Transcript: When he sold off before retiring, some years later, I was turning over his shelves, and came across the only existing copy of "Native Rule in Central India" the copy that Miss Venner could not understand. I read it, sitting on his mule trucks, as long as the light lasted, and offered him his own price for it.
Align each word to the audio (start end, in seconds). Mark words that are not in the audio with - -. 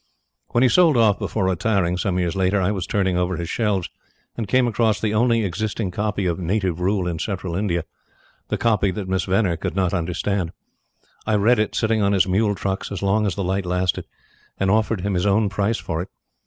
When 0.47 0.63
he 0.63 0.67
sold 0.67 0.97
off 0.97 1.19
before 1.19 1.45
retiring, 1.45 1.95
some 1.95 2.17
years 2.17 2.35
later, 2.35 2.59
I 2.59 2.71
was 2.71 2.87
turning 2.87 3.17
over 3.17 3.37
his 3.37 3.49
shelves, 3.49 3.87
and 4.35 4.47
came 4.47 4.65
across 4.67 4.99
the 4.99 5.13
only 5.13 5.45
existing 5.45 5.91
copy 5.91 6.25
of 6.25 6.39
"Native 6.39 6.79
Rule 6.79 7.05
in 7.07 7.19
Central 7.19 7.55
India" 7.55 7.83
the 8.47 8.57
copy 8.57 8.89
that 8.89 9.07
Miss 9.07 9.25
Venner 9.25 9.57
could 9.57 9.75
not 9.75 9.93
understand. 9.93 10.53
I 11.27 11.35
read 11.35 11.59
it, 11.59 11.75
sitting 11.75 12.01
on 12.01 12.13
his 12.13 12.27
mule 12.27 12.55
trucks, 12.55 12.91
as 12.91 13.03
long 13.03 13.27
as 13.27 13.35
the 13.35 13.43
light 13.43 13.67
lasted, 13.67 14.05
and 14.59 14.71
offered 14.71 15.01
him 15.01 15.13
his 15.13 15.27
own 15.27 15.49
price 15.49 15.77
for 15.77 16.01
it. 16.01 16.09